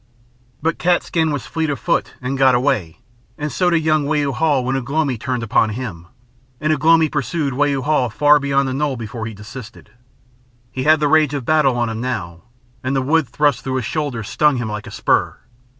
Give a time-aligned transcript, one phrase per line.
[0.63, 3.01] But Cat's skin was fleet of foot and got away,
[3.37, 6.07] and so did young Wau Hau when Ugh lomi turned upon him,
[6.59, 9.91] and Ugh lomi pursued Wau Hau far beyond the knoll before he desisted.
[10.71, 12.45] He had the rage of battle on him now,
[12.83, 15.37] and the wood thrust through his shoulder stung him like a spur.